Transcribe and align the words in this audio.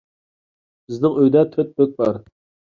بىزنىڭ 0.87 1.19
ئۆيدە 1.25 1.45
تۆت 1.55 1.79
بۆك 1.79 1.97
بار. 2.03 2.23